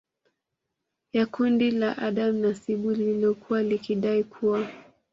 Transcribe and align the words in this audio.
ya 1.13 1.25
kundi 1.25 1.71
la 1.71 1.97
Adam 1.97 2.35
Nasibu 2.39 2.91
lililokuwa 2.91 3.63
likidai 3.63 4.23
kuwa 4.23 4.67